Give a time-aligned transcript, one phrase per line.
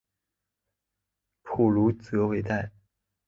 [1.43, 2.71] 普卢泽韦代。